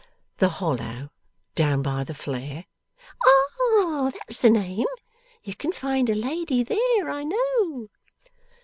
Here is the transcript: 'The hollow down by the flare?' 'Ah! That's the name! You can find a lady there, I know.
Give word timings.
'The 0.39 0.49
hollow 0.49 1.11
down 1.53 1.83
by 1.83 2.03
the 2.03 2.15
flare?' 2.15 2.65
'Ah! 3.23 4.09
That's 4.27 4.41
the 4.41 4.49
name! 4.49 4.87
You 5.43 5.53
can 5.53 5.71
find 5.71 6.09
a 6.09 6.15
lady 6.15 6.63
there, 6.63 7.07
I 7.11 7.23
know. 7.23 7.87